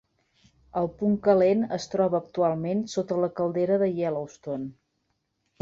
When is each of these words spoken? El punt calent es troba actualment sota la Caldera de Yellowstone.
El 0.79 0.87
punt 1.01 1.17
calent 1.27 1.61
es 1.77 1.85
troba 1.95 2.19
actualment 2.23 2.83
sota 2.97 3.21
la 3.27 3.31
Caldera 3.41 3.81
de 3.85 3.91
Yellowstone. 4.01 4.71